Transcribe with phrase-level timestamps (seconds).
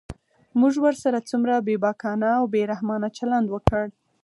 [0.59, 3.83] موږ ورسره څومره بېباکانه او بې رحمانه چلند وکړ.